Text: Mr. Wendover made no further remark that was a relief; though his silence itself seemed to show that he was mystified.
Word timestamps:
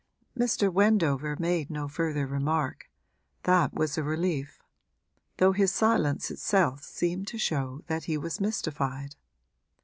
Mr. 0.35 0.73
Wendover 0.73 1.35
made 1.37 1.69
no 1.69 1.87
further 1.87 2.25
remark 2.25 2.89
that 3.43 3.71
was 3.71 3.99
a 3.99 4.03
relief; 4.03 4.59
though 5.37 5.51
his 5.51 5.71
silence 5.71 6.31
itself 6.31 6.83
seemed 6.83 7.27
to 7.27 7.37
show 7.37 7.83
that 7.85 8.05
he 8.05 8.17
was 8.17 8.41
mystified. 8.41 9.15